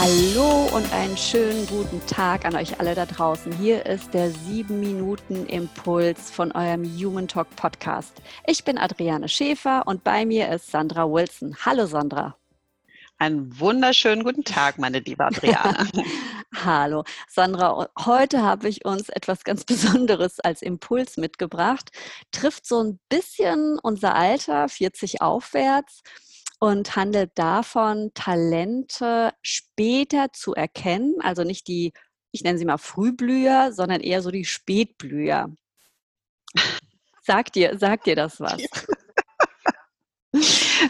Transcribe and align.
Hallo 0.00 0.68
und 0.76 0.92
einen 0.92 1.16
schönen 1.16 1.66
guten 1.66 2.00
Tag 2.06 2.44
an 2.44 2.54
euch 2.54 2.78
alle 2.78 2.94
da 2.94 3.04
draußen. 3.04 3.50
Hier 3.58 3.84
ist 3.84 4.14
der 4.14 4.30
7 4.30 4.78
Minuten 4.78 5.44
Impuls 5.46 6.30
von 6.30 6.52
eurem 6.52 6.84
Human 6.84 7.26
Talk 7.26 7.48
Podcast. 7.56 8.22
Ich 8.46 8.62
bin 8.62 8.78
Adriane 8.78 9.28
Schäfer 9.28 9.88
und 9.88 10.04
bei 10.04 10.24
mir 10.24 10.50
ist 10.50 10.70
Sandra 10.70 11.10
Wilson. 11.10 11.56
Hallo 11.66 11.86
Sandra. 11.86 12.36
Einen 13.18 13.58
wunderschönen 13.58 14.22
guten 14.22 14.44
Tag, 14.44 14.78
meine 14.78 15.00
liebe 15.00 15.24
Adriane. 15.24 15.88
Hallo, 16.64 17.02
Sandra. 17.28 17.88
Heute 17.98 18.42
habe 18.42 18.68
ich 18.68 18.84
uns 18.84 19.08
etwas 19.08 19.42
ganz 19.42 19.64
Besonderes 19.64 20.38
als 20.38 20.62
Impuls 20.62 21.16
mitgebracht. 21.16 21.90
Trifft 22.30 22.66
so 22.66 22.84
ein 22.84 23.00
bisschen 23.08 23.80
unser 23.82 24.14
Alter, 24.14 24.68
40 24.68 25.22
aufwärts 25.22 26.02
und 26.58 26.96
handelt 26.96 27.32
davon, 27.36 28.12
Talente 28.14 29.32
später 29.42 30.32
zu 30.32 30.54
erkennen, 30.54 31.16
also 31.20 31.44
nicht 31.44 31.68
die, 31.68 31.92
ich 32.32 32.42
nenne 32.42 32.58
sie 32.58 32.64
mal 32.64 32.78
Frühblüher, 32.78 33.72
sondern 33.72 34.00
eher 34.00 34.22
so 34.22 34.30
die 34.30 34.44
Spätblüher. 34.44 35.52
Sagt 37.22 37.56
dir, 37.56 37.78
sagt 37.78 38.06
dir 38.06 38.16
das 38.16 38.40
was? 38.40 38.62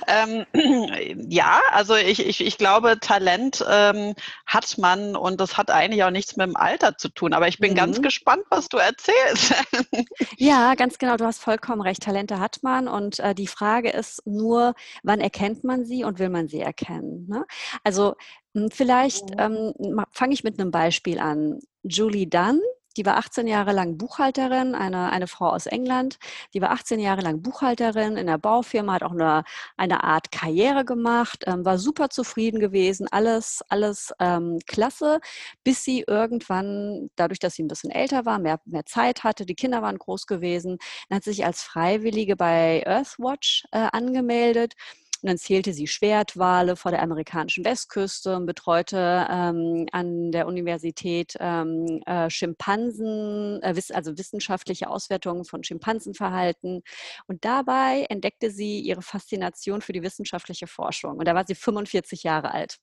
Ähm, 0.07 0.47
ja, 1.29 1.61
also 1.73 1.95
ich, 1.95 2.25
ich, 2.27 2.45
ich 2.45 2.59
glaube, 2.59 2.99
Talent 3.01 3.65
ähm, 3.69 4.15
hat 4.47 4.79
man 4.79 5.17
und 5.17 5.41
das 5.41 5.57
hat 5.57 5.71
eigentlich 5.71 6.05
auch 6.05 6.11
nichts 6.11 6.37
mit 6.37 6.47
dem 6.47 6.57
Alter 6.57 6.97
zu 6.97 7.09
tun. 7.09 7.33
Aber 7.33 7.49
ich 7.49 7.59
bin 7.59 7.73
mhm. 7.73 7.77
ganz 7.77 8.03
gespannt, 8.03 8.45
was 8.51 8.69
du 8.69 8.79
erzählst. 8.79 9.55
ja, 10.37 10.75
ganz 10.75 10.99
genau. 10.99 11.17
Du 11.17 11.25
hast 11.25 11.41
vollkommen 11.41 11.81
recht. 11.81 12.03
Talente 12.03 12.41
hat 12.41 12.59
man 12.63 12.89
und 12.89 13.19
äh, 13.21 13.35
die 13.35 13.47
Frage 13.47 13.91
ist 13.91 14.23
nur, 14.27 14.75
wann 15.03 15.21
erkennt 15.21 15.65
man 15.65 15.85
sie 15.85 16.05
und 16.05 16.19
will 16.19 16.31
man 16.31 16.49
sie 16.49 16.61
erkennen? 16.61 17.27
Ne? 17.29 17.45
Also 17.85 18.15
hm, 18.55 18.71
vielleicht 18.71 19.31
mhm. 19.31 19.75
ähm, 19.79 20.05
fange 20.13 20.35
ich 20.35 20.45
mit 20.45 20.61
einem 20.61 20.71
Beispiel 20.71 21.19
an. 21.19 21.61
Julie 21.83 22.27
Dunn 22.27 22.61
die 22.99 23.07
war 23.07 23.17
18 23.17 23.47
Jahre 23.47 23.73
lang 23.73 23.97
Buchhalterin, 23.97 24.75
eine, 24.75 25.11
eine 25.11 25.29
Frau 25.29 25.51
aus 25.51 25.67
England. 25.67 26.19
Die 26.53 26.61
war 26.61 26.73
18 26.73 26.99
Jahre 26.99 27.23
lang 27.23 27.43
Buchhalterin 27.43 28.17
in 28.17 28.27
der 28.27 28.39
Baufirma, 28.39 28.95
hat 28.95 29.05
auch 29.05 29.13
eine, 29.13 29.45
eine 29.77 30.03
Art 30.03 30.33
Karriere 30.33 30.85
gemacht, 30.85 31.45
ähm, 31.47 31.65
war 31.65 31.79
super 31.79 32.11
zufrieden 32.11 32.59
gewesen, 32.59 33.07
alles, 33.11 33.63
alles 33.69 34.13
ähm, 34.19 34.59
klasse, 34.67 35.21
bis 35.63 35.85
sie 35.85 36.05
irgendwann, 36.07 37.09
dadurch, 37.15 37.39
dass 37.39 37.55
sie 37.55 37.63
ein 37.63 37.69
bisschen 37.69 37.91
älter 37.91 38.27
war, 38.27 38.41
mehr, 38.41 38.61
mehr 38.65 38.85
Zeit 38.85 39.23
hatte, 39.23 39.47
die 39.47 39.55
Kinder 39.55 39.81
waren 39.81 39.97
groß 39.97 40.27
gewesen, 40.27 40.79
dann 41.09 41.17
hat 41.17 41.25
sie 41.25 41.31
sich 41.31 41.47
als 41.47 41.63
Freiwillige 41.63 42.35
bei 42.35 42.83
Earthwatch 42.85 43.65
äh, 43.71 43.89
angemeldet 43.93 44.75
und 45.23 45.29
dann 45.29 45.39
zählte 45.39 45.73
sie 45.73 45.87
Schwertwale 45.87 46.77
vor 46.77 46.91
der 46.91 47.03
amerikanischen 47.03 47.65
Westküste 47.65 48.37
und 48.37 48.47
betreute 48.47 49.27
ähm, 49.31 49.87
an 49.93 50.31
der 50.31 50.47
Universität 50.47 51.37
ähm, 51.41 52.01
äh, 52.07 52.31
Schimpansen, 52.31 53.61
äh, 53.63 53.75
also 53.93 54.17
wissenschaftliche 54.17 54.89
Auswertungen 54.89 55.45
von 55.45 55.65
Schimpansenverhalten. 55.65 56.83
Und 57.27 57.45
dabei 57.45 58.07
entdeckte 58.09 58.51
sie 58.51 58.81
ihre 58.81 59.03
Faszination 59.03 59.81
für 59.83 59.93
die 59.93 60.03
wissenschaftliche 60.03 60.67
Forschung. 60.67 61.19
Und 61.19 61.27
da 61.27 61.35
war 61.35 61.45
sie 61.47 61.55
45 61.55 62.23
Jahre 62.23 62.53
alt. 62.53 62.79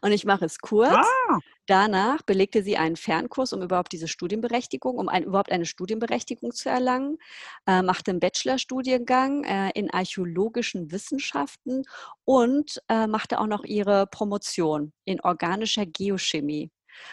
Und 0.00 0.12
ich 0.12 0.24
mache 0.24 0.44
es 0.44 0.58
kurz. 0.58 0.92
Ah. 0.92 1.38
Danach 1.66 2.22
belegte 2.22 2.62
sie 2.62 2.76
einen 2.76 2.96
Fernkurs, 2.96 3.52
um 3.52 3.62
überhaupt 3.62 3.92
diese 3.92 4.08
Studienberechtigung, 4.08 4.98
um 4.98 5.08
ein, 5.08 5.22
überhaupt 5.22 5.52
eine 5.52 5.66
Studienberechtigung 5.66 6.52
zu 6.52 6.68
erlangen, 6.68 7.18
äh, 7.66 7.82
machte 7.82 8.10
einen 8.10 8.20
Bachelorstudiengang 8.20 9.44
äh, 9.44 9.70
in 9.74 9.90
archäologischen 9.90 10.90
Wissenschaften 10.90 11.84
und 12.24 12.82
äh, 12.88 13.06
machte 13.06 13.38
auch 13.38 13.46
noch 13.46 13.64
ihre 13.64 14.06
Promotion 14.08 14.92
in 15.04 15.20
organischer 15.20 15.86
Geochemie. 15.86 16.70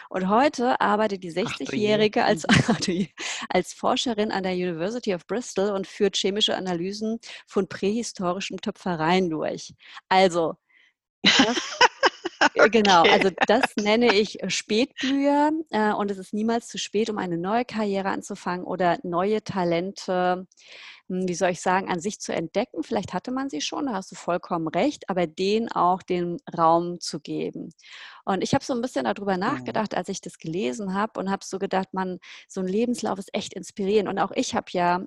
Und 0.08 0.28
heute 0.28 0.80
arbeitet 0.80 1.22
die 1.22 1.32
60-Jährige 1.32 2.24
als, 2.24 2.44
als 3.48 3.72
Forscherin 3.72 4.32
an 4.32 4.42
der 4.42 4.52
University 4.52 5.14
of 5.14 5.26
Bristol 5.26 5.70
und 5.70 5.86
führt 5.86 6.16
chemische 6.16 6.56
Analysen 6.56 7.20
von 7.46 7.68
prähistorischen 7.68 8.58
Töpfereien 8.58 9.30
durch. 9.30 9.74
Also, 10.08 10.56
das 11.22 11.56
Äh, 11.56 11.87
genau, 12.70 13.00
okay. 13.00 13.12
also 13.12 13.30
das 13.46 13.62
nenne 13.76 14.14
ich 14.14 14.42
äh, 14.42 14.50
Spätblüher 14.50 15.52
äh, 15.70 15.92
und 15.92 16.10
es 16.10 16.18
ist 16.18 16.34
niemals 16.34 16.68
zu 16.68 16.78
spät, 16.78 17.10
um 17.10 17.18
eine 17.18 17.38
neue 17.38 17.64
Karriere 17.64 18.08
anzufangen 18.08 18.64
oder 18.64 18.98
neue 19.02 19.42
Talente, 19.42 20.46
hm, 21.08 21.28
wie 21.28 21.34
soll 21.34 21.50
ich 21.50 21.60
sagen, 21.60 21.88
an 21.88 22.00
sich 22.00 22.20
zu 22.20 22.32
entdecken. 22.32 22.82
Vielleicht 22.82 23.14
hatte 23.14 23.30
man 23.30 23.50
sie 23.50 23.60
schon, 23.60 23.86
da 23.86 23.92
hast 23.94 24.10
du 24.10 24.16
vollkommen 24.16 24.68
recht, 24.68 25.08
aber 25.08 25.26
denen 25.26 25.70
auch 25.70 26.02
den 26.02 26.38
Raum 26.56 27.00
zu 27.00 27.20
geben. 27.20 27.70
Und 28.24 28.42
ich 28.42 28.54
habe 28.54 28.64
so 28.64 28.74
ein 28.74 28.82
bisschen 28.82 29.04
darüber 29.04 29.34
mhm. 29.34 29.40
nachgedacht, 29.40 29.96
als 29.96 30.08
ich 30.08 30.20
das 30.20 30.38
gelesen 30.38 30.94
habe 30.94 31.18
und 31.20 31.30
habe 31.30 31.44
so 31.44 31.58
gedacht, 31.58 31.88
man, 31.92 32.18
so 32.48 32.60
ein 32.60 32.66
Lebenslauf 32.66 33.18
ist 33.18 33.34
echt 33.34 33.54
inspirierend. 33.54 34.08
Und 34.08 34.18
auch 34.18 34.32
ich 34.34 34.54
habe 34.54 34.66
ja 34.72 35.02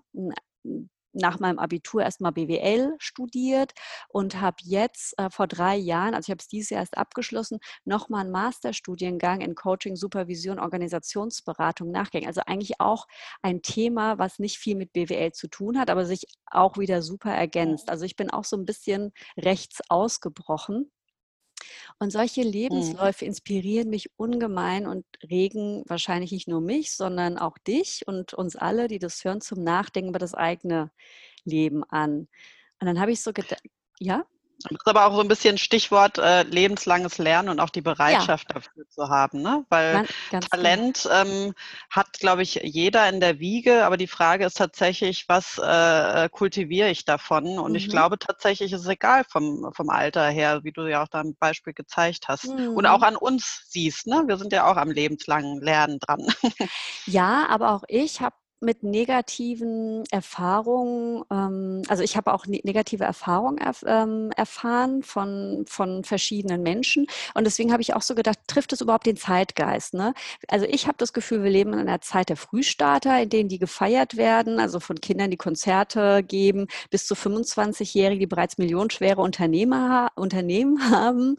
hm, 0.63 0.89
nach 1.13 1.39
meinem 1.39 1.59
Abitur 1.59 2.03
erstmal 2.03 2.31
BWL 2.31 2.95
studiert 2.99 3.73
und 4.09 4.39
habe 4.39 4.57
jetzt 4.63 5.17
äh, 5.17 5.29
vor 5.29 5.47
drei 5.47 5.75
Jahren, 5.75 6.13
also 6.13 6.27
ich 6.27 6.31
habe 6.31 6.41
es 6.41 6.47
dieses 6.47 6.69
Jahr 6.69 6.81
erst 6.81 6.97
abgeschlossen, 6.97 7.59
nochmal 7.85 8.21
einen 8.21 8.31
Masterstudiengang 8.31 9.41
in 9.41 9.55
Coaching, 9.55 9.95
Supervision, 9.95 10.59
Organisationsberatung 10.59 11.91
nachgegangen. 11.91 12.27
Also 12.27 12.41
eigentlich 12.45 12.79
auch 12.79 13.07
ein 13.41 13.61
Thema, 13.61 14.17
was 14.17 14.39
nicht 14.39 14.57
viel 14.57 14.75
mit 14.75 14.93
BWL 14.93 15.31
zu 15.31 15.47
tun 15.47 15.79
hat, 15.79 15.89
aber 15.89 16.05
sich 16.05 16.25
auch 16.45 16.77
wieder 16.77 17.01
super 17.01 17.31
ergänzt. 17.31 17.89
Also 17.89 18.05
ich 18.05 18.15
bin 18.15 18.29
auch 18.29 18.45
so 18.45 18.57
ein 18.57 18.65
bisschen 18.65 19.11
rechts 19.37 19.81
ausgebrochen 19.89 20.91
und 21.99 22.11
solche 22.11 22.43
mhm. 22.45 22.51
Lebensläufe 22.51 23.25
inspirieren 23.25 23.89
mich 23.89 24.09
ungemein 24.17 24.87
und 24.87 25.05
regen 25.29 25.83
wahrscheinlich 25.87 26.31
nicht 26.31 26.47
nur 26.47 26.61
mich, 26.61 26.91
sondern 26.91 27.37
auch 27.37 27.57
dich 27.57 28.03
und 28.07 28.33
uns 28.33 28.55
alle, 28.55 28.87
die 28.87 28.99
das 28.99 29.23
hören, 29.23 29.41
zum 29.41 29.63
Nachdenken 29.63 30.09
über 30.09 30.19
das 30.19 30.33
eigene 30.33 30.91
Leben 31.43 31.83
an. 31.83 32.27
Und 32.79 32.87
dann 32.87 32.99
habe 32.99 33.11
ich 33.11 33.21
so 33.21 33.33
gedacht, 33.33 33.61
ja? 33.99 34.25
Das 34.63 34.71
ist 34.71 34.87
aber 34.87 35.05
auch 35.05 35.15
so 35.15 35.21
ein 35.21 35.27
bisschen 35.27 35.57
Stichwort 35.57 36.17
äh, 36.17 36.43
lebenslanges 36.43 37.17
Lernen 37.17 37.49
und 37.49 37.59
auch 37.59 37.69
die 37.69 37.81
Bereitschaft 37.81 38.47
ja. 38.49 38.55
dafür 38.55 38.89
zu 38.89 39.09
haben, 39.09 39.41
ne? 39.41 39.65
Weil 39.69 39.93
Man, 39.93 40.07
genau. 40.29 40.47
Talent 40.49 41.09
ähm, 41.11 41.53
hat, 41.89 42.19
glaube 42.19 42.43
ich, 42.43 42.61
jeder 42.63 43.07
in 43.09 43.19
der 43.19 43.39
Wiege, 43.39 43.85
aber 43.85 43.97
die 43.97 44.07
Frage 44.07 44.45
ist 44.45 44.57
tatsächlich, 44.57 45.25
was 45.27 45.57
äh, 45.57 46.29
kultiviere 46.29 46.89
ich 46.89 47.05
davon? 47.05 47.59
Und 47.59 47.71
mhm. 47.71 47.77
ich 47.77 47.89
glaube 47.89 48.19
tatsächlich 48.19 48.73
ist 48.73 48.81
es 48.81 48.87
egal 48.87 49.23
vom, 49.29 49.71
vom 49.73 49.89
Alter 49.89 50.27
her, 50.29 50.63
wie 50.63 50.71
du 50.71 50.87
ja 50.87 51.03
auch 51.03 51.07
da 51.07 51.21
ein 51.21 51.35
Beispiel 51.35 51.73
gezeigt 51.73 52.27
hast. 52.27 52.47
Mhm. 52.47 52.75
Und 52.75 52.85
auch 52.85 53.01
an 53.01 53.15
uns 53.15 53.65
siehst, 53.67 54.07
ne? 54.07 54.23
Wir 54.27 54.37
sind 54.37 54.53
ja 54.53 54.69
auch 54.71 54.77
am 54.77 54.91
lebenslangen 54.91 55.61
Lernen 55.61 55.99
dran. 55.99 56.27
Ja, 57.05 57.47
aber 57.49 57.71
auch 57.73 57.83
ich 57.87 58.21
habe 58.21 58.35
mit 58.61 58.83
negativen 58.83 60.03
Erfahrungen, 60.11 61.23
ähm, 61.31 61.81
also 61.87 62.03
ich 62.03 62.15
habe 62.15 62.33
auch 62.33 62.45
ne 62.45 62.61
negative 62.63 63.03
Erfahrungen 63.03 63.57
erf 63.57 63.83
ähm, 63.87 64.31
erfahren 64.37 65.01
von, 65.01 65.65
von 65.67 66.03
verschiedenen 66.03 66.61
Menschen. 66.61 67.07
Und 67.33 67.45
deswegen 67.45 67.71
habe 67.71 67.81
ich 67.81 67.95
auch 67.95 68.03
so 68.03 68.13
gedacht, 68.13 68.37
trifft 68.47 68.71
es 68.73 68.81
überhaupt 68.81 69.07
den 69.07 69.17
Zeitgeist? 69.17 69.95
Ne? 69.95 70.13
Also 70.47 70.67
ich 70.67 70.85
habe 70.85 70.97
das 70.99 71.13
Gefühl, 71.13 71.43
wir 71.43 71.49
leben 71.49 71.73
in 71.73 71.79
einer 71.79 72.01
Zeit 72.01 72.29
der 72.29 72.37
Frühstarter, 72.37 73.21
in 73.21 73.29
denen 73.29 73.49
die 73.49 73.57
gefeiert 73.59 74.15
werden, 74.15 74.59
also 74.59 74.79
von 74.79 75.01
Kindern, 75.01 75.31
die 75.31 75.37
Konzerte 75.37 76.21
geben, 76.23 76.67
bis 76.91 77.07
zu 77.07 77.15
25-Jährigen, 77.15 78.19
die 78.19 78.27
bereits 78.27 78.59
millionenschwere 78.59 79.21
Unternehmer, 79.21 80.11
Unternehmen 80.15 80.91
haben. 80.91 81.37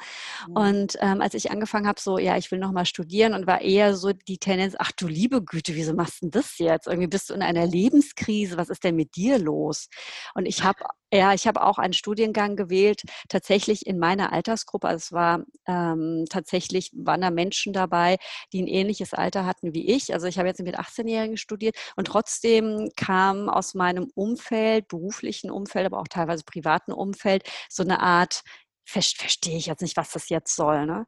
Mhm. 0.48 0.56
Und 0.56 0.98
ähm, 1.00 1.20
als 1.20 1.34
ich 1.34 1.52
angefangen 1.52 1.86
habe, 1.86 2.00
so, 2.00 2.18
ja, 2.18 2.36
ich 2.36 2.50
will 2.50 2.58
noch 2.58 2.72
mal 2.72 2.86
studieren 2.86 3.34
und 3.34 3.46
war 3.46 3.60
eher 3.60 3.94
so 3.94 4.12
die 4.12 4.38
Tendenz, 4.38 4.74
ach 4.78 4.90
du 4.92 5.06
liebe 5.06 5.42
Güte, 5.42 5.76
wieso 5.76 5.94
machst 5.94 6.22
du 6.22 6.26
denn 6.26 6.30
das 6.32 6.58
jetzt? 6.58 6.88
Irgendwie 6.88 7.11
bist 7.12 7.30
du 7.30 7.34
in 7.34 7.42
einer 7.42 7.66
Lebenskrise, 7.66 8.56
was 8.56 8.68
ist 8.68 8.84
denn 8.84 8.96
mit 8.96 9.14
dir 9.16 9.38
los? 9.38 9.88
Und 10.34 10.46
ich 10.46 10.64
habe 10.64 10.84
ja, 11.14 11.34
ich 11.34 11.46
habe 11.46 11.62
auch 11.62 11.76
einen 11.78 11.92
Studiengang 11.92 12.56
gewählt, 12.56 13.02
tatsächlich 13.28 13.86
in 13.86 13.98
meiner 13.98 14.32
Altersgruppe. 14.32 14.88
Also 14.88 14.96
es 14.96 15.12
war 15.12 15.44
ähm, 15.66 16.24
tatsächlich, 16.30 16.90
waren 16.94 17.20
da 17.20 17.30
Menschen 17.30 17.74
dabei, 17.74 18.16
die 18.54 18.62
ein 18.62 18.66
ähnliches 18.66 19.12
Alter 19.12 19.44
hatten 19.44 19.74
wie 19.74 19.90
ich. 19.90 20.14
Also 20.14 20.26
ich 20.26 20.38
habe 20.38 20.48
jetzt 20.48 20.62
mit 20.62 20.78
18-Jährigen 20.78 21.36
studiert 21.36 21.76
und 21.96 22.06
trotzdem 22.06 22.88
kam 22.96 23.50
aus 23.50 23.74
meinem 23.74 24.10
Umfeld, 24.14 24.88
beruflichen 24.88 25.50
Umfeld, 25.50 25.84
aber 25.84 26.00
auch 26.00 26.08
teilweise 26.08 26.44
privaten 26.44 26.92
Umfeld, 26.92 27.46
so 27.68 27.82
eine 27.82 28.00
Art, 28.00 28.42
verstehe 28.84 29.56
ich 29.56 29.66
jetzt 29.66 29.82
nicht, 29.82 29.96
was 29.96 30.10
das 30.12 30.28
jetzt 30.28 30.56
soll. 30.56 30.86
Ne? 30.86 31.06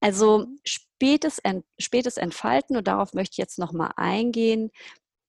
Also 0.00 0.46
spätes, 0.64 1.40
spätes 1.78 2.16
Entfalten, 2.16 2.76
und 2.76 2.88
darauf 2.88 3.14
möchte 3.14 3.34
ich 3.34 3.38
jetzt 3.38 3.58
nochmal 3.58 3.92
eingehen, 3.96 4.70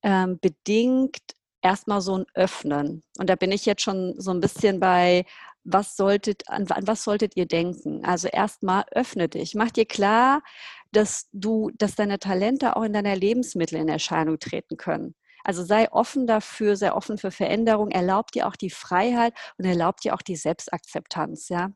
ähm, 0.02 0.38
bedingt 0.40 1.18
erstmal 1.62 2.00
so 2.00 2.18
ein 2.18 2.26
Öffnen. 2.34 3.02
Und 3.18 3.28
da 3.30 3.36
bin 3.36 3.52
ich 3.52 3.66
jetzt 3.66 3.82
schon 3.82 4.14
so 4.20 4.30
ein 4.30 4.40
bisschen 4.40 4.80
bei, 4.80 5.24
was 5.64 5.96
solltet, 5.96 6.48
an, 6.48 6.66
an 6.68 6.86
was 6.86 7.04
solltet 7.04 7.36
ihr 7.36 7.46
denken? 7.46 8.04
Also 8.04 8.28
erstmal 8.28 8.84
öffne 8.92 9.28
dich. 9.28 9.54
Mach 9.54 9.70
dir 9.70 9.86
klar, 9.86 10.42
dass 10.92 11.28
du, 11.32 11.70
dass 11.76 11.94
deine 11.94 12.18
Talente 12.18 12.76
auch 12.76 12.82
in 12.82 12.92
deiner 12.92 13.16
Lebensmittel 13.16 13.78
in 13.78 13.88
Erscheinung 13.88 14.38
treten 14.38 14.76
können. 14.76 15.14
Also 15.44 15.64
sei 15.64 15.90
offen 15.92 16.26
dafür, 16.26 16.76
sei 16.76 16.92
offen 16.92 17.18
für 17.18 17.30
Veränderung, 17.30 17.90
erlaubt 17.90 18.34
dir 18.34 18.46
auch 18.46 18.56
die 18.56 18.70
Freiheit 18.70 19.34
und 19.56 19.64
erlaubt 19.64 20.04
dir 20.04 20.14
auch 20.14 20.22
die 20.22 20.36
Selbstakzeptanz, 20.36 21.48
ja. 21.48 21.70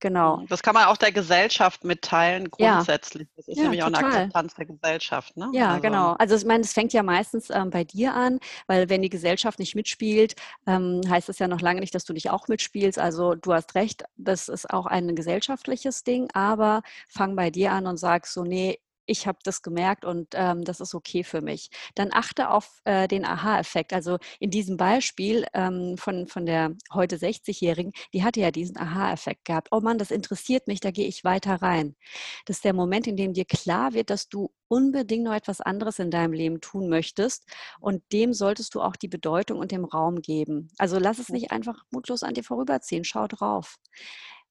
Genau. 0.00 0.38
Mhm. 0.38 0.46
Das 0.46 0.62
kann 0.62 0.74
man 0.74 0.84
auch 0.84 0.96
der 0.96 1.12
Gesellschaft 1.12 1.84
mitteilen, 1.84 2.50
grundsätzlich. 2.50 3.28
Ja. 3.28 3.34
Das 3.36 3.48
ist 3.48 3.56
ja, 3.56 3.62
nämlich 3.64 3.80
total. 3.80 3.94
auch 3.94 3.98
eine 3.98 4.16
Akzeptanz 4.16 4.54
der 4.54 4.66
Gesellschaft. 4.66 5.36
Ne? 5.36 5.50
Ja, 5.52 5.70
also. 5.70 5.82
genau. 5.82 6.12
Also 6.12 6.36
ich 6.36 6.44
meine, 6.44 6.62
es 6.62 6.72
fängt 6.72 6.92
ja 6.92 7.02
meistens 7.02 7.50
ähm, 7.50 7.70
bei 7.70 7.84
dir 7.84 8.14
an, 8.14 8.38
weil 8.66 8.88
wenn 8.88 9.02
die 9.02 9.10
Gesellschaft 9.10 9.58
nicht 9.58 9.74
mitspielt, 9.74 10.34
ähm, 10.66 11.00
heißt 11.08 11.28
es 11.28 11.38
ja 11.38 11.48
noch 11.48 11.60
lange 11.60 11.80
nicht, 11.80 11.94
dass 11.94 12.04
du 12.04 12.12
nicht 12.12 12.30
auch 12.30 12.48
mitspielst. 12.48 12.98
Also 12.98 13.34
du 13.34 13.52
hast 13.52 13.74
recht, 13.74 14.04
das 14.16 14.48
ist 14.48 14.70
auch 14.70 14.86
ein 14.86 15.16
gesellschaftliches 15.16 16.04
Ding, 16.04 16.28
aber 16.32 16.82
fang 17.08 17.34
bei 17.34 17.50
dir 17.50 17.72
an 17.72 17.86
und 17.86 17.96
sag 17.96 18.26
so, 18.26 18.44
nee, 18.44 18.78
ich 19.08 19.26
habe 19.26 19.38
das 19.42 19.62
gemerkt 19.62 20.04
und 20.04 20.28
ähm, 20.34 20.64
das 20.64 20.80
ist 20.80 20.94
okay 20.94 21.24
für 21.24 21.40
mich. 21.40 21.70
Dann 21.94 22.10
achte 22.12 22.50
auf 22.50 22.80
äh, 22.84 23.08
den 23.08 23.24
Aha-Effekt. 23.24 23.92
Also 23.92 24.18
in 24.38 24.50
diesem 24.50 24.76
Beispiel 24.76 25.46
ähm, 25.54 25.96
von, 25.96 26.28
von 26.28 26.46
der 26.46 26.74
heute 26.92 27.16
60-Jährigen, 27.16 27.92
die 28.12 28.22
hatte 28.22 28.40
ja 28.40 28.50
diesen 28.50 28.76
Aha-Effekt 28.76 29.46
gehabt. 29.46 29.68
Oh 29.70 29.80
Mann, 29.80 29.98
das 29.98 30.10
interessiert 30.10 30.68
mich, 30.68 30.80
da 30.80 30.90
gehe 30.90 31.08
ich 31.08 31.24
weiter 31.24 31.56
rein. 31.56 31.96
Das 32.44 32.58
ist 32.58 32.64
der 32.64 32.74
Moment, 32.74 33.06
in 33.06 33.16
dem 33.16 33.32
dir 33.32 33.46
klar 33.46 33.94
wird, 33.94 34.10
dass 34.10 34.28
du 34.28 34.52
unbedingt 34.68 35.24
noch 35.24 35.34
etwas 35.34 35.62
anderes 35.62 35.98
in 35.98 36.10
deinem 36.10 36.34
Leben 36.34 36.60
tun 36.60 36.90
möchtest 36.90 37.46
und 37.80 38.02
dem 38.12 38.34
solltest 38.34 38.74
du 38.74 38.82
auch 38.82 38.96
die 38.96 39.08
Bedeutung 39.08 39.58
und 39.58 39.72
den 39.72 39.84
Raum 39.84 40.20
geben. 40.20 40.68
Also 40.76 40.98
lass 40.98 41.18
es 41.18 41.30
nicht 41.30 41.50
einfach 41.50 41.84
mutlos 41.90 42.22
an 42.22 42.34
dir 42.34 42.44
vorüberziehen. 42.44 43.04
Schau 43.04 43.26
drauf 43.26 43.76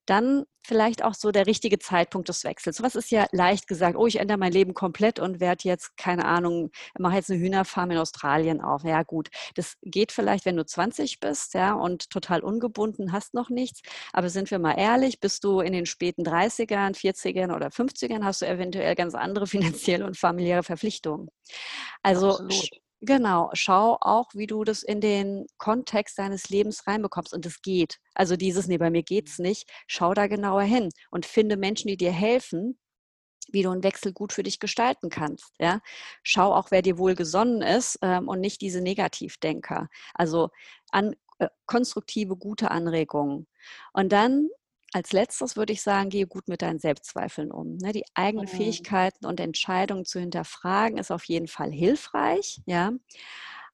dann 0.09 0.45
vielleicht 0.65 1.03
auch 1.03 1.13
so 1.13 1.31
der 1.31 1.47
richtige 1.47 1.79
Zeitpunkt 1.79 2.27
des 2.27 2.43
Wechsels. 2.43 2.81
Was 2.83 2.95
ist 2.95 3.09
ja 3.09 3.25
leicht 3.31 3.67
gesagt, 3.67 3.97
oh, 3.97 4.05
ich 4.05 4.19
ändere 4.19 4.37
mein 4.37 4.51
Leben 4.51 4.73
komplett 4.73 5.19
und 5.19 5.39
werde 5.39 5.63
jetzt, 5.63 5.95
keine 5.95 6.25
Ahnung, 6.25 6.71
mache 6.99 7.15
jetzt 7.15 7.31
eine 7.31 7.39
Hühnerfarm 7.39 7.91
in 7.91 7.97
Australien 7.97 8.59
auf. 8.59 8.83
Ja, 8.83 9.03
gut. 9.03 9.29
Das 9.55 9.75
geht 9.81 10.11
vielleicht, 10.11 10.45
wenn 10.45 10.57
du 10.57 10.65
20 10.65 11.19
bist, 11.19 11.53
ja, 11.53 11.73
und 11.73 12.09
total 12.09 12.41
ungebunden, 12.41 13.13
hast 13.13 13.33
noch 13.33 13.49
nichts. 13.49 13.81
Aber 14.11 14.29
sind 14.29 14.51
wir 14.51 14.59
mal 14.59 14.73
ehrlich, 14.73 15.19
bist 15.19 15.43
du 15.43 15.61
in 15.61 15.71
den 15.73 15.85
späten 15.85 16.23
30ern, 16.23 16.95
40ern 16.95 17.55
oder 17.55 17.67
50ern, 17.67 18.23
hast 18.23 18.41
du 18.41 18.47
eventuell 18.47 18.95
ganz 18.95 19.15
andere 19.15 19.47
finanzielle 19.47 20.05
und 20.05 20.17
familiäre 20.17 20.63
Verpflichtungen. 20.63 21.29
Also 22.03 22.31
Absolut. 22.31 22.86
Genau, 23.01 23.51
schau 23.53 23.97
auch, 24.01 24.29
wie 24.33 24.47
du 24.47 24.63
das 24.63 24.81
in 24.81 25.01
den 25.01 25.45
Kontext 25.57 26.17
deines 26.17 26.49
Lebens 26.49 26.87
reinbekommst. 26.87 27.33
Und 27.33 27.45
es 27.45 27.61
geht. 27.61 27.99
Also 28.15 28.35
dieses, 28.35 28.67
nee, 28.67 28.77
bei 28.79 28.89
mir 28.89 29.03
geht's 29.03 29.37
nicht. 29.37 29.69
Schau 29.85 30.13
da 30.15 30.25
genauer 30.27 30.63
hin 30.63 30.89
und 31.11 31.25
finde 31.27 31.57
Menschen, 31.57 31.89
die 31.89 31.97
dir 31.97 32.11
helfen, 32.11 32.79
wie 33.51 33.63
du 33.63 33.69
einen 33.71 33.83
Wechsel 33.83 34.13
gut 34.13 34.33
für 34.33 34.43
dich 34.43 34.59
gestalten 34.59 35.09
kannst. 35.09 35.53
Ja? 35.59 35.81
Schau 36.23 36.53
auch, 36.53 36.71
wer 36.71 36.81
dir 36.81 36.97
wohl 36.97 37.15
gesonnen 37.15 37.61
ist 37.61 37.99
ähm, 38.01 38.27
und 38.27 38.41
nicht 38.41 38.61
diese 38.61 38.81
Negativdenker. 38.81 39.89
Also 40.15 40.49
an, 40.91 41.15
äh, 41.39 41.49
konstruktive, 41.67 42.35
gute 42.35 42.71
Anregungen. 42.71 43.47
Und 43.93 44.11
dann 44.11 44.49
als 44.93 45.11
letztes 45.11 45.57
würde 45.57 45.73
ich 45.73 45.81
sagen, 45.81 46.09
gehe 46.09 46.27
gut 46.27 46.47
mit 46.47 46.61
deinen 46.61 46.79
Selbstzweifeln 46.79 47.51
um. 47.51 47.77
Ne? 47.77 47.91
Die 47.91 48.05
eigenen 48.13 48.45
mhm. 48.45 48.55
Fähigkeiten 48.55 49.25
und 49.25 49.39
Entscheidungen 49.39 50.05
zu 50.05 50.19
hinterfragen 50.19 50.97
ist 50.97 51.11
auf 51.11 51.25
jeden 51.25 51.47
Fall 51.47 51.71
hilfreich, 51.71 52.61
ja. 52.65 52.91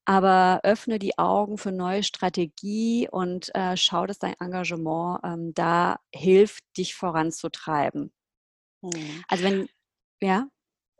Aber 0.06 0.60
öffne 0.64 1.00
die 1.00 1.18
Augen 1.18 1.58
für 1.58 1.72
neue 1.72 2.04
Strategie 2.04 3.08
und 3.10 3.56
äh, 3.56 3.78
schau, 3.78 4.06
dass 4.06 4.20
dein 4.20 4.36
Engagement 4.40 5.22
ähm, 5.24 5.54
da 5.54 5.98
hilft, 6.14 6.64
dich 6.78 6.96
voranzutreiben. 6.96 8.12
Mhm. 8.82 9.24
Also 9.30 9.44
wenn, 9.46 9.68
ja. 10.22 10.48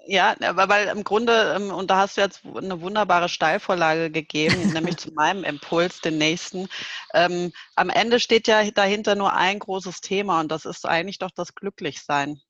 Ja, 0.06 0.36
aber 0.42 0.68
weil 0.68 0.88
im 0.90 1.04
Grunde, 1.04 1.54
ähm, 1.56 1.72
und 1.72 1.90
da 1.90 1.98
hast 1.98 2.18
du 2.18 2.22
jetzt 2.22 2.42
eine 2.46 2.82
wunderbare 2.82 3.30
Steilvorlage 3.30 4.12
gegeben, 4.12 4.56
nämlich 4.74 4.98
zu 4.98 5.14
meinem 5.14 5.44
Impuls, 5.44 6.02
den 6.02 6.18
nächsten. 6.18 6.68
Ähm, 7.14 7.54
am 7.76 7.90
Ende 7.90 8.20
steht 8.20 8.48
ja 8.48 8.70
dahinter 8.72 9.16
nur 9.16 9.34
ein 9.34 9.60
großes 9.60 10.02
Thema 10.02 10.42
und 10.42 10.52
das 10.52 10.66
ist 10.66 10.86
eigentlich 10.86 11.20
doch 11.20 11.32
das 11.32 11.56
Glücklichsein. 11.56 12.42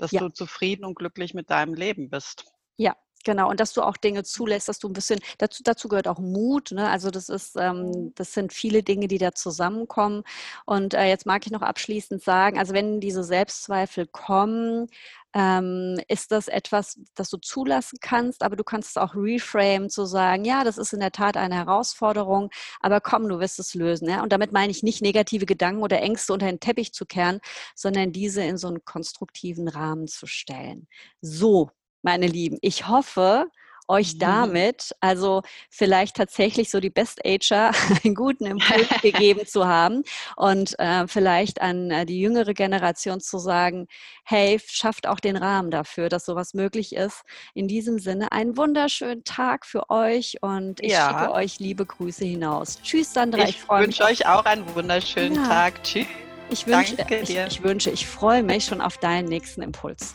Dass 0.00 0.10
ja. 0.10 0.20
du 0.20 0.28
zufrieden 0.30 0.84
und 0.84 0.96
glücklich 0.96 1.34
mit 1.34 1.50
deinem 1.50 1.74
Leben 1.74 2.10
bist. 2.10 2.46
Ja, 2.76 2.96
Genau, 3.28 3.50
und 3.50 3.60
dass 3.60 3.74
du 3.74 3.82
auch 3.82 3.98
Dinge 3.98 4.24
zulässt, 4.24 4.70
dass 4.70 4.78
du 4.78 4.88
ein 4.88 4.94
bisschen, 4.94 5.20
dazu, 5.36 5.62
dazu 5.62 5.88
gehört 5.88 6.08
auch 6.08 6.18
Mut, 6.18 6.72
ne? 6.72 6.88
also 6.88 7.10
das 7.10 7.28
ist, 7.28 7.56
ähm, 7.58 7.90
mhm. 7.90 8.12
das 8.14 8.32
sind 8.32 8.54
viele 8.54 8.82
Dinge, 8.82 9.06
die 9.06 9.18
da 9.18 9.34
zusammenkommen. 9.34 10.22
Und 10.64 10.94
äh, 10.94 11.04
jetzt 11.08 11.26
mag 11.26 11.44
ich 11.44 11.52
noch 11.52 11.60
abschließend 11.60 12.22
sagen, 12.22 12.58
also 12.58 12.72
wenn 12.72 13.00
diese 13.00 13.22
Selbstzweifel 13.22 14.06
kommen, 14.06 14.86
ähm, 15.34 16.00
ist 16.08 16.32
das 16.32 16.48
etwas, 16.48 16.98
das 17.14 17.28
du 17.28 17.36
zulassen 17.36 17.98
kannst, 18.00 18.42
aber 18.42 18.56
du 18.56 18.64
kannst 18.64 18.88
es 18.90 18.96
auch 18.96 19.14
reframe, 19.14 19.90
zu 19.90 20.06
sagen, 20.06 20.46
ja, 20.46 20.64
das 20.64 20.78
ist 20.78 20.94
in 20.94 21.00
der 21.00 21.12
Tat 21.12 21.36
eine 21.36 21.56
Herausforderung, 21.56 22.48
aber 22.80 23.02
komm, 23.02 23.28
du 23.28 23.40
wirst 23.40 23.58
es 23.58 23.74
lösen. 23.74 24.08
Ja? 24.08 24.22
Und 24.22 24.32
damit 24.32 24.52
meine 24.52 24.70
ich 24.70 24.82
nicht 24.82 25.02
negative 25.02 25.44
Gedanken 25.44 25.82
oder 25.82 26.00
Ängste 26.00 26.32
unter 26.32 26.46
den 26.46 26.60
Teppich 26.60 26.94
zu 26.94 27.04
kehren, 27.04 27.40
sondern 27.74 28.10
diese 28.12 28.42
in 28.42 28.56
so 28.56 28.68
einen 28.68 28.86
konstruktiven 28.86 29.68
Rahmen 29.68 30.08
zu 30.08 30.26
stellen. 30.26 30.88
So, 31.20 31.70
meine 32.02 32.26
Lieben, 32.26 32.58
ich 32.62 32.88
hoffe, 32.88 33.50
euch 33.88 34.14
mhm. 34.14 34.18
damit, 34.18 34.94
also 35.00 35.42
vielleicht 35.70 36.16
tatsächlich 36.16 36.70
so 36.70 36.78
die 36.78 36.90
Best 36.90 37.24
Ager 37.24 37.72
einen 38.04 38.14
guten 38.14 38.46
Impuls 38.46 38.88
gegeben 39.02 39.46
zu 39.46 39.66
haben 39.66 40.04
und 40.36 40.78
äh, 40.78 41.08
vielleicht 41.08 41.60
an 41.60 41.90
äh, 41.90 42.06
die 42.06 42.20
jüngere 42.20 42.54
Generation 42.54 43.20
zu 43.20 43.38
sagen, 43.38 43.86
hey, 44.24 44.60
schafft 44.64 45.06
auch 45.06 45.20
den 45.20 45.36
Rahmen 45.36 45.70
dafür, 45.70 46.08
dass 46.08 46.26
sowas 46.26 46.54
möglich 46.54 46.94
ist. 46.94 47.22
In 47.54 47.66
diesem 47.66 47.98
Sinne 47.98 48.30
einen 48.30 48.56
wunderschönen 48.56 49.24
Tag 49.24 49.64
für 49.64 49.88
euch 49.90 50.36
und 50.42 50.80
ich 50.80 50.92
ja. 50.92 51.08
schicke 51.08 51.32
euch 51.32 51.58
liebe 51.58 51.86
Grüße 51.86 52.24
hinaus. 52.24 52.80
Tschüss, 52.82 53.14
Sandra. 53.14 53.44
Ich, 53.44 53.56
ich 53.56 53.68
wünsche 53.68 54.04
euch 54.04 54.26
auch 54.26 54.44
einen 54.44 54.74
wunderschönen 54.74 55.36
ja. 55.36 55.48
Tag. 55.48 55.82
Tschüss. 55.82 56.06
Ich 56.50 56.66
wünsche, 56.66 56.96
ich, 57.22 57.36
ich, 57.36 57.62
wünsche, 57.62 57.90
ich 57.90 58.06
freue 58.06 58.42
mich 58.42 58.64
schon 58.64 58.80
auf 58.80 58.98
deinen 58.98 59.28
nächsten 59.28 59.62
Impuls. 59.62 60.14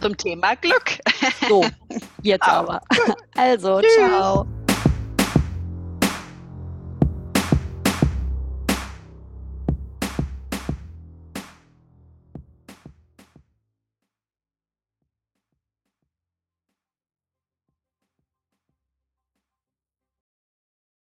Zum 0.00 0.16
Thema 0.16 0.54
Glück. 0.56 0.98
So, 1.48 1.64
jetzt 2.22 2.46
aber. 2.46 2.80
Also, 3.36 3.80
Tschüss. 3.80 3.94
ciao. 3.96 4.46